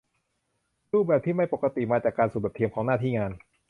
[0.91, 3.31] รูปแบบที่ไม่ปกติมาจากการสุ่มแบบเทียมของหน้าที่งาน